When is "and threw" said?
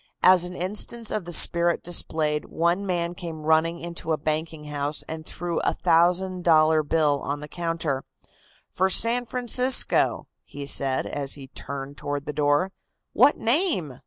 5.07-5.59